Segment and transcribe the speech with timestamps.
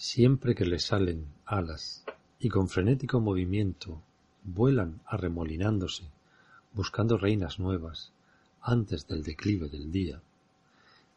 [0.00, 2.04] Siempre que le salen alas
[2.38, 4.00] y con frenético movimiento
[4.44, 6.04] vuelan arremolinándose,
[6.72, 8.12] buscando reinas nuevas
[8.62, 10.22] antes del declive del día,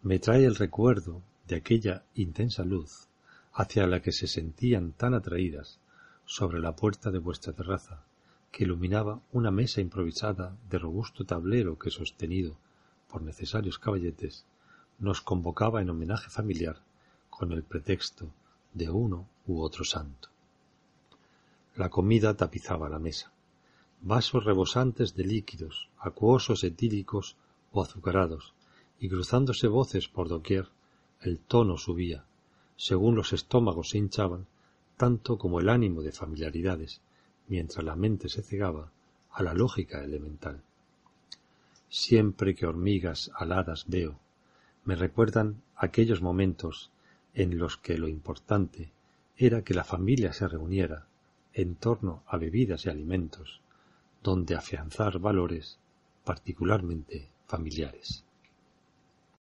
[0.01, 3.07] me trae el recuerdo de aquella intensa luz
[3.53, 5.77] hacia la que se sentían tan atraídas
[6.25, 8.03] sobre la puerta de vuestra terraza,
[8.51, 12.57] que iluminaba una mesa improvisada de robusto tablero que sostenido
[13.07, 14.43] por necesarios caballetes
[14.97, 16.79] nos convocaba en homenaje familiar
[17.29, 18.33] con el pretexto
[18.73, 20.29] de uno u otro santo.
[21.75, 23.31] La comida tapizaba la mesa.
[24.01, 27.37] Vasos rebosantes de líquidos, acuosos, etílicos
[27.71, 28.53] o azucarados,
[28.99, 30.69] y cruzándose voces por doquier,
[31.21, 32.25] el tono subía,
[32.75, 34.47] según los estómagos se hinchaban,
[34.97, 37.01] tanto como el ánimo de familiaridades,
[37.47, 38.91] mientras la mente se cegaba
[39.31, 40.61] a la lógica elemental.
[41.89, 44.19] Siempre que hormigas aladas veo,
[44.83, 46.91] me recuerdan aquellos momentos
[47.33, 48.91] en los que lo importante
[49.37, 51.07] era que la familia se reuniera
[51.53, 53.61] en torno a bebidas y alimentos,
[54.23, 55.79] donde afianzar valores
[56.23, 58.23] particularmente familiares.